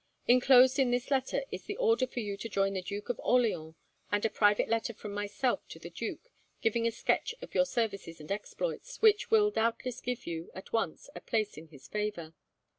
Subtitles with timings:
[0.27, 3.75] Enclosed in this letter is the order for you to join the Duke of Orleans,
[4.11, 8.19] and a private letter from myself to the duke, giving a sketch of your services
[8.19, 12.33] and exploits, which will doubtless give you, at once, a place in his favour.